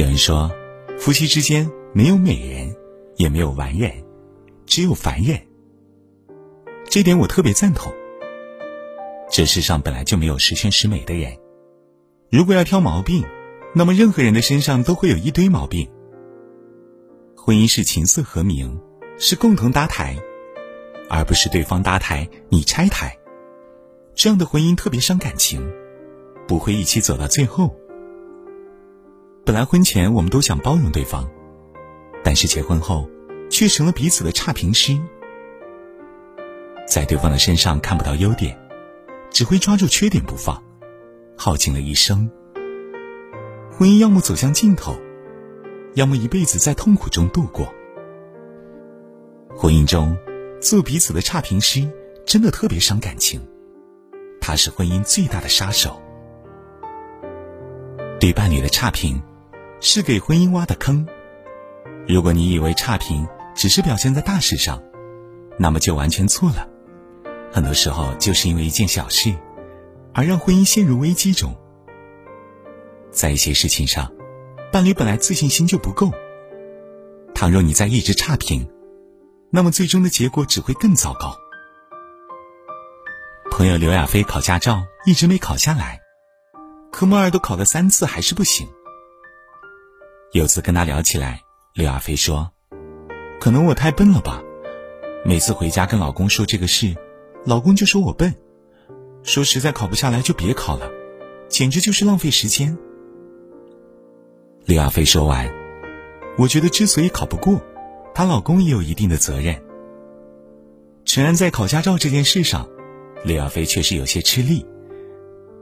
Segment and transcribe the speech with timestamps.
[0.00, 0.50] 有人说，
[0.98, 2.74] 夫妻之间没有美人，
[3.16, 3.92] 也没有完人，
[4.64, 5.38] 只有凡人。
[6.88, 7.92] 这点我特别赞同。
[9.30, 11.36] 这世上本来就没有十全十美的人，
[12.30, 13.26] 如果要挑毛病，
[13.74, 15.86] 那么任何人的身上都会有一堆毛病。
[17.36, 18.80] 婚姻是琴瑟和鸣，
[19.18, 20.16] 是共同搭台，
[21.10, 23.14] 而不是对方搭台你拆台。
[24.14, 25.70] 这样的婚姻特别伤感情，
[26.48, 27.76] 不会一起走到最后。
[29.50, 31.28] 本来婚前我们都想包容对方，
[32.22, 33.10] 但是结婚后，
[33.50, 34.96] 却成了彼此的差评师，
[36.86, 38.56] 在对方的身上看不到优点。
[39.28, 40.62] 只会抓住缺点不放，
[41.36, 42.30] 耗尽了一生。
[43.72, 44.94] 婚姻要么走向尽头，
[45.96, 47.74] 要么一辈子在痛苦中度过。
[49.56, 50.16] 婚姻中，
[50.60, 51.90] 做彼此的差评师，
[52.24, 53.40] 真的特别伤感情，
[54.40, 56.00] 它是婚姻最大的杀手。
[58.20, 59.20] 对伴侣的差评，
[59.80, 61.06] 是给婚姻挖的坑。
[62.06, 64.82] 如果你以为差评只是表现在大事上，
[65.58, 66.68] 那么就完全错了。
[67.52, 69.34] 很多时候，就是因为一件小事，
[70.12, 71.56] 而让婚姻陷入危机中。
[73.10, 74.12] 在一些事情上，
[74.70, 76.12] 伴侣本来自信心就不够，
[77.34, 78.68] 倘若你再一直差评，
[79.50, 81.36] 那么最终的结果只会更糟糕。
[83.50, 86.00] 朋友刘亚飞考驾照一直没考下来，
[86.92, 88.68] 科目二都考了三次还是不行。
[90.32, 91.42] 有次跟他聊起来，
[91.74, 92.52] 刘亚飞说
[93.40, 94.40] ：“可能我太笨了吧，
[95.24, 96.94] 每次回家跟老公说这个事。”
[97.44, 98.32] 老公就说我笨，
[99.24, 100.88] 说实在考不下来就别考了，
[101.48, 102.78] 简直就是浪费时间。
[104.66, 105.50] 刘亚飞说完，
[106.38, 107.60] 我觉得之所以考不过，
[108.14, 109.60] 她老公也有一定的责任。
[111.06, 112.68] 陈安在考驾照这件事上，
[113.24, 114.64] 刘亚飞确实有些吃力，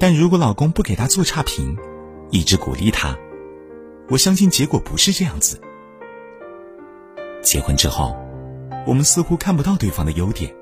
[0.00, 1.76] 但如果老公不给她做差评，
[2.30, 3.16] 一直鼓励她，
[4.08, 5.60] 我相信结果不是这样子。
[7.42, 8.16] 结婚之后，
[8.86, 10.54] 我们似乎看不到对方的优点。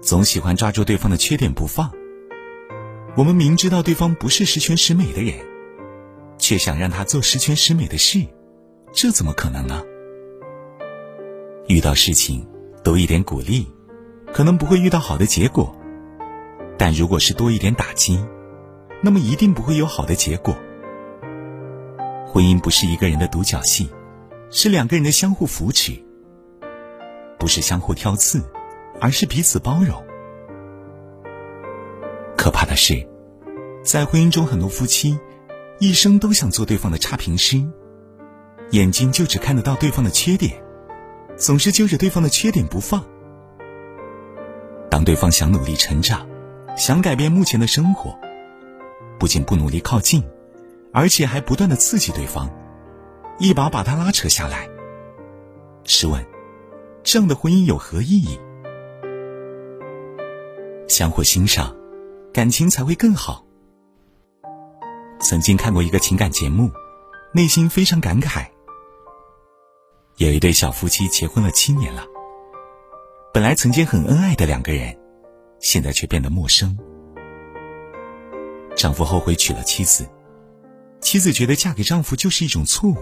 [0.00, 1.90] 总喜欢抓住对方的缺点不放。
[3.16, 5.34] 我们明知道对方不是十全十美的人，
[6.36, 8.26] 却想让他做十全十美的事，
[8.92, 9.82] 这怎么可能呢？
[11.68, 12.46] 遇到事情
[12.82, 13.66] 多一点鼓励，
[14.32, 15.74] 可能不会遇到好的结果；
[16.76, 18.22] 但如果是多一点打击，
[19.00, 20.54] 那么一定不会有好的结果。
[22.34, 23.88] 婚姻不是一个人的独角戏，
[24.50, 25.92] 是两个人的相互扶持，
[27.38, 28.42] 不是相互挑刺。
[29.00, 30.02] 而是彼此包容。
[32.36, 33.06] 可怕的是，
[33.84, 35.18] 在婚姻中，很多夫妻
[35.80, 37.60] 一生都想做对方的差评师，
[38.70, 40.62] 眼睛就只看得到对方的缺点，
[41.36, 43.04] 总是揪着对方的缺点不放。
[44.88, 46.26] 当对方想努力成长，
[46.76, 48.16] 想改变目前的生活，
[49.18, 50.22] 不仅不努力靠近，
[50.94, 52.48] 而且还不断的刺激对方，
[53.40, 54.68] 一把把他拉扯下来。
[55.82, 56.24] 试问，
[57.02, 58.38] 这样的婚姻有何意义？
[60.88, 61.74] 相互欣赏，
[62.32, 63.44] 感情才会更好。
[65.18, 66.70] 曾经看过一个情感节目，
[67.32, 68.46] 内心非常感慨。
[70.18, 72.04] 有一对小夫妻结婚了七年了，
[73.32, 74.96] 本来曾经很恩爱的两个人，
[75.58, 76.78] 现在却变得陌生。
[78.76, 80.08] 丈夫后悔娶了妻子，
[81.04, 82.96] 妻子觉得嫁给丈夫就是一种错误。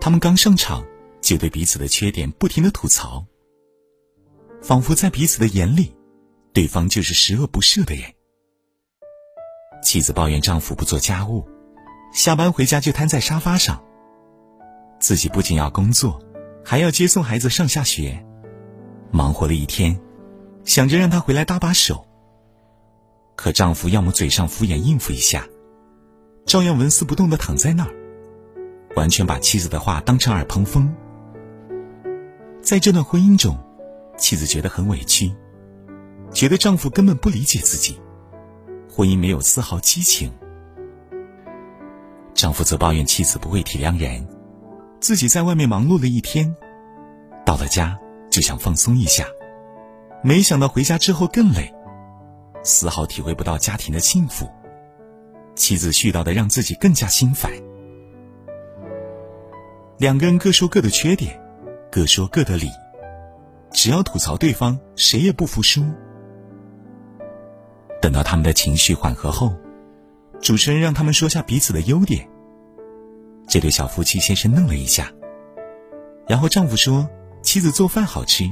[0.00, 0.86] 他们刚上场，
[1.20, 3.26] 就对彼此的缺点不停的吐槽，
[4.62, 5.96] 仿佛在彼此的眼里。
[6.52, 8.04] 对方就是十恶不赦的人。
[9.82, 11.46] 妻子抱怨丈夫不做家务，
[12.12, 13.84] 下班回家就瘫在沙发上。
[15.00, 16.22] 自己不仅要工作，
[16.64, 18.24] 还要接送孩子上下学，
[19.10, 20.00] 忙活了一天，
[20.64, 22.06] 想着让他回来搭把手。
[23.34, 25.46] 可丈夫要么嘴上敷衍应付一下，
[26.48, 27.94] 照样纹丝不动的躺在那儿，
[28.96, 30.90] 完全把妻子的话当成耳旁风。
[32.62, 33.54] 在这段婚姻中，
[34.16, 35.30] 妻子觉得很委屈。
[36.32, 38.00] 觉得丈夫根本不理解自己，
[38.90, 40.32] 婚姻没有丝毫激情。
[42.32, 44.26] 丈夫则抱怨妻子不会体谅人，
[45.00, 46.56] 自己在外面忙碌了一天，
[47.44, 47.98] 到了家
[48.30, 49.26] 就想放松一下，
[50.22, 51.74] 没想到回家之后更累，
[52.62, 54.48] 丝毫体会不到家庭的幸福。
[55.68, 57.52] 妻子絮叨的让自己更加心烦。
[59.98, 61.38] 两个人各说各的缺点，
[61.92, 62.70] 各说各的理，
[63.70, 65.84] 只要吐槽对方，谁也不服输。
[68.00, 69.52] 等到他们的情绪缓和后，
[70.40, 72.26] 主持人让他们说下彼此的优点。
[73.46, 75.12] 这对小夫妻先是愣了一下，
[76.26, 77.06] 然后丈夫说
[77.44, 78.50] ：“妻子做饭好吃，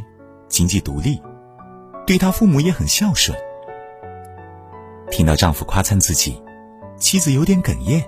[0.50, 1.18] 经济独立，
[2.06, 3.34] 对他父母也很孝顺。”
[5.10, 6.38] 听到丈夫夸赞自己，
[6.96, 8.04] 妻子有点哽咽。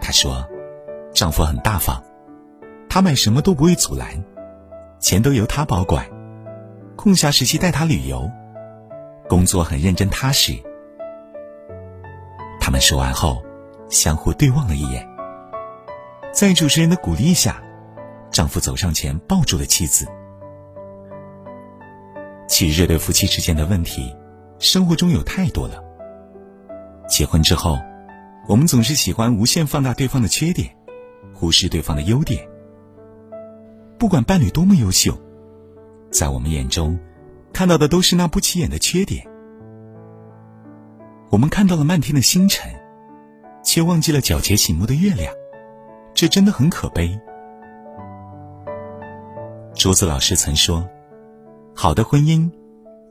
[0.00, 0.46] 她说
[1.12, 2.02] ：“丈夫很大方，
[2.88, 4.24] 他买什么都不会阻拦，
[4.98, 6.06] 钱都由他保管，
[6.96, 8.30] 空暇时期带他旅游，
[9.28, 10.52] 工作很认真踏实。
[12.60, 13.42] 他们说完后，
[13.88, 15.06] 相互对望了一眼，
[16.32, 17.62] 在主持人的鼓励下，
[18.30, 20.06] 丈夫走上前抱住了妻子。
[22.46, 24.14] 其实，这对夫妻之间的问题，
[24.58, 25.82] 生活中有太多了。
[27.08, 27.78] 结婚之后，
[28.46, 30.70] 我们总是喜欢无限放大对方的缺点，
[31.34, 32.46] 忽视对方的优点。
[33.98, 35.18] 不管伴侣多么优秀，
[36.10, 36.98] 在我们眼中，
[37.52, 39.26] 看到的都是那不起眼的缺点。
[41.30, 42.70] 我们看到了漫天的星辰，
[43.64, 45.32] 却忘记了皎洁醒目的月亮，
[46.14, 47.18] 这真的很可悲。
[49.74, 50.88] 竹子老师曾说。
[51.80, 52.50] 好的婚姻，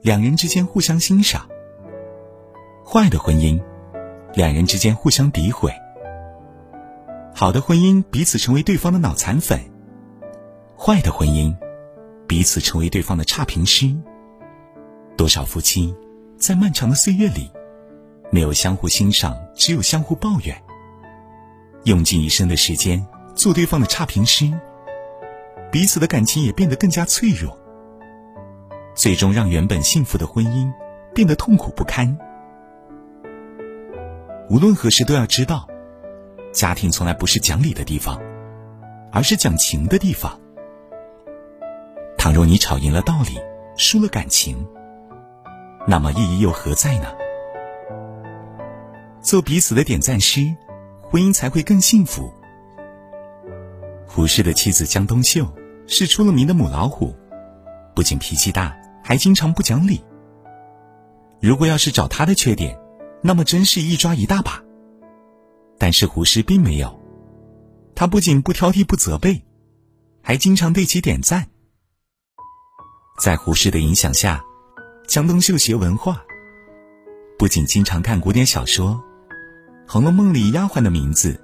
[0.02, 1.40] 两人之间互相欣赏；
[2.84, 3.58] 坏的婚姻，
[4.38, 5.74] 两人之间互相诋毁。
[7.34, 9.58] 好的婚姻，彼此成为对方的脑残粉；
[10.78, 11.52] 坏的婚姻，
[12.28, 13.92] 彼此成为对方的差评师。
[15.16, 15.92] 多少夫妻，
[16.38, 17.50] 在漫长的岁月里，
[18.30, 20.56] 没有相互欣赏，只有相互抱怨，
[21.82, 23.04] 用尽一生的时间
[23.34, 24.48] 做对方的差评师，
[25.72, 27.58] 彼此的感情也变得更加脆弱。
[28.94, 30.72] 最终让原本幸福的婚姻
[31.12, 32.16] 变得痛苦不堪。
[34.50, 35.68] 无论何时都要知道，
[36.52, 38.18] 家庭从来不是讲理的地方，
[39.12, 40.40] 而是讲情的地方。
[42.16, 43.38] 倘若你吵赢了道理，
[43.76, 44.66] 输了感情，
[45.86, 47.08] 那么意义又何在呢？
[49.20, 50.54] 做彼此的点赞师，
[51.02, 52.32] 婚姻才会更幸福。
[54.06, 55.46] 胡适的妻子江冬秀
[55.86, 57.14] 是出了名的母老虎，
[57.94, 58.74] 不仅脾气大。
[59.00, 60.04] 还经常不讲理。
[61.40, 62.78] 如果要是找他的缺点，
[63.22, 64.62] 那么真是一抓一大把。
[65.78, 67.00] 但是胡适并没有，
[67.94, 69.44] 他不仅不挑剔不责备，
[70.22, 71.48] 还经常对其点赞。
[73.18, 74.44] 在胡适的影响下，
[75.06, 76.22] 江冬秀学文化，
[77.38, 78.90] 不仅经常看古典小说，
[79.92, 81.40] 《红楼梦》里丫鬟的名字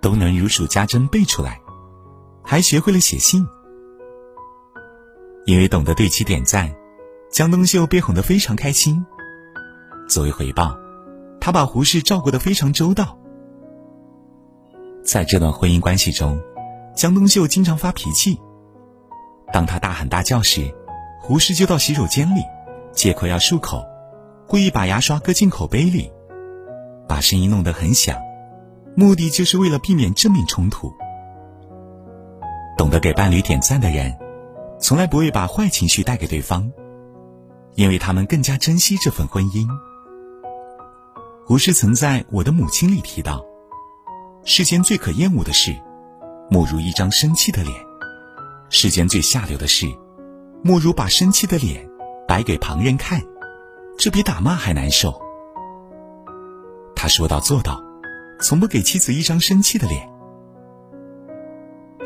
[0.00, 1.60] 都能如数家珍背出来，
[2.42, 3.46] 还学会了写信。
[5.46, 6.72] 因为懂得对其点赞。
[7.30, 9.06] 江冬秀被哄得非常开心。
[10.08, 10.76] 作为回报，
[11.40, 13.16] 他把胡适照顾得非常周到。
[15.02, 16.40] 在这段婚姻关系中，
[16.94, 18.38] 江冬秀经常发脾气。
[19.52, 20.72] 当他大喊大叫时，
[21.20, 22.42] 胡适就到洗手间里，
[22.92, 23.82] 借口要漱口，
[24.46, 26.12] 故意把牙刷搁进口杯里，
[27.08, 28.16] 把声音弄得很响，
[28.94, 30.92] 目的就是为了避免正面冲突。
[32.76, 34.16] 懂得给伴侣点赞的人，
[34.78, 36.70] 从来不会把坏情绪带给对方。
[37.76, 39.66] 因为他们更加珍惜这份婚姻。
[41.50, 43.44] 胡适曾在《我的母亲》里提到
[44.46, 45.74] ：“世间最可厌恶的事，
[46.48, 47.74] 莫如一张生气的脸；
[48.68, 49.84] 世间最下流的事，
[50.62, 51.90] 莫如把生气的脸
[52.28, 53.20] 摆给旁人看，
[53.98, 55.20] 这比打骂还难受。”
[56.94, 57.82] 他说到做到，
[58.40, 60.08] 从不给妻子一张生气的脸。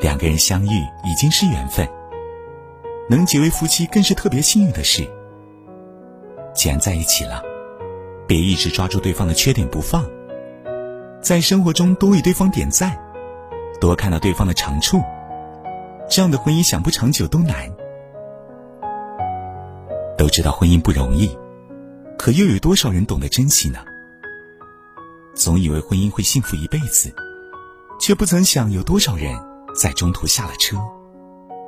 [0.00, 0.70] 两个人相遇
[1.04, 1.86] 已经是缘分，
[3.10, 5.06] 能结为夫妻更是特别幸运的事。
[6.54, 7.42] 既然在一起了，
[8.34, 10.04] 别一直抓住对方的缺点不放，
[11.22, 12.98] 在生活中多为对方点赞，
[13.80, 15.00] 多看到对方的长处，
[16.10, 17.72] 这样的婚姻想不长久都难。
[20.18, 21.30] 都知道婚姻不容易，
[22.18, 23.78] 可又有多少人懂得珍惜呢？
[25.36, 27.14] 总以为婚姻会幸福一辈子，
[28.00, 29.32] 却不曾想有多少人
[29.76, 30.76] 在中途下了车。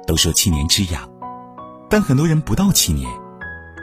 [0.04, 1.08] 都说七年之痒，
[1.88, 3.08] 但很多人不到七年。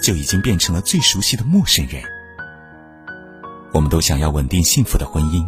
[0.02, 2.04] 就已经变成了最熟悉的陌生人。
[3.74, 5.44] 我们都想要稳定幸福的婚姻，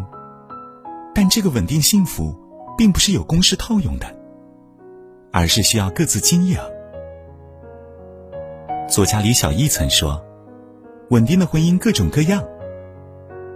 [1.14, 2.36] 但这个稳定幸福
[2.76, 4.06] 并不是有公式套用的，
[5.32, 6.58] 而是需要各自经营。
[8.88, 10.20] 作家李小艺曾说
[11.10, 12.44] ：“稳定的婚姻各种各样，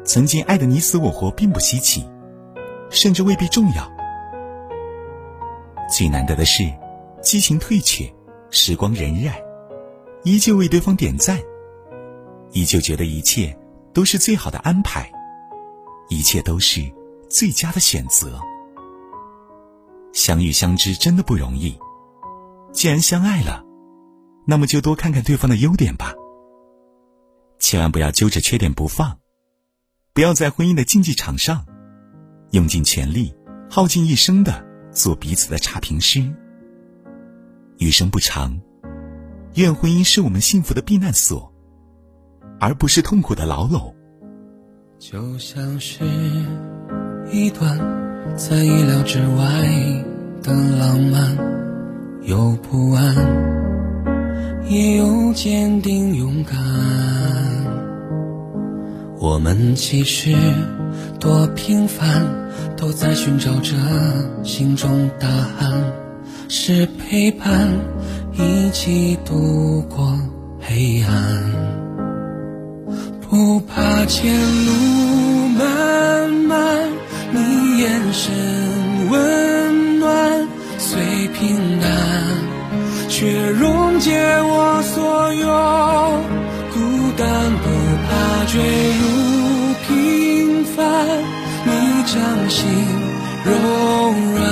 [0.05, 2.09] 曾经爱的你死我活并不稀奇，
[2.91, 3.91] 甚至未必重要。
[5.89, 6.63] 最难得的是，
[7.21, 8.09] 激情退却，
[8.51, 9.33] 时光荏苒。”
[10.23, 11.41] 依旧为对方点赞，
[12.53, 13.57] 依旧觉得一切
[13.93, 15.11] 都是最好的安排，
[16.09, 16.81] 一切都是
[17.29, 18.41] 最佳的选择。
[20.13, 21.79] 相遇相知真的不容易，
[22.73, 23.65] 既然相爱了，
[24.47, 26.15] 那么就多看看对方的优点吧。
[27.59, 29.19] 千万不要揪着缺点不放，
[30.13, 31.65] 不要在婚姻的竞技场上
[32.51, 33.35] 用尽全力、
[33.69, 36.35] 耗尽一生的做彼此的差评师。
[37.79, 38.61] 余生不长。
[39.55, 41.53] 愿婚姻是我们幸福的避难所，
[42.61, 43.93] 而不是痛苦的牢笼。
[44.99, 46.05] 就像是
[47.33, 47.79] 一段
[48.37, 49.45] 在意料之外
[50.43, 51.37] 的浪漫，
[52.23, 53.17] 有不安，
[54.69, 56.59] 也有坚定勇敢。
[59.19, 60.37] 我们其实
[61.19, 62.27] 多平凡，
[62.77, 63.75] 都在寻找着
[64.43, 65.83] 心中答案，
[66.49, 67.69] 是陪伴，
[68.35, 70.19] 一起度过
[70.61, 71.60] 黑暗，
[73.31, 74.35] 不怕前
[74.67, 74.73] 路
[75.57, 76.89] 漫漫。
[77.31, 78.35] 你眼神
[79.09, 81.89] 温暖，虽平淡，
[83.09, 85.47] 却溶解我所有
[86.75, 86.81] 孤
[87.17, 87.29] 单。
[87.63, 87.67] 不
[88.09, 88.61] 怕坠
[88.99, 89.05] 入
[89.87, 90.83] 平凡，
[91.65, 91.71] 你
[92.03, 92.19] 掌
[92.51, 92.67] 心
[93.45, 93.53] 柔
[94.35, 94.43] 软，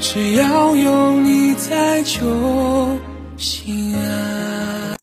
[0.00, 2.96] 只要有你在就
[3.36, 4.29] 心安。